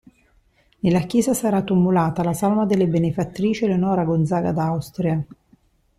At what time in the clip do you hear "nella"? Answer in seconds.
0.79-1.01